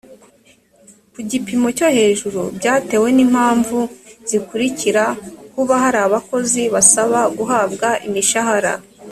ku 1.13 1.19
gipimo 1.31 1.67
cyo 1.77 1.87
hejuru 1.97 2.41
byatewe 2.57 3.07
n 3.15 3.19
impamvu 3.25 3.77
zikurikira 4.29 5.03
kuba 5.53 5.73
hari 5.83 5.99
abakozi 6.07 6.61
basaba 6.73 7.19
guhabwa 7.37 7.89
imishahara 8.07 8.73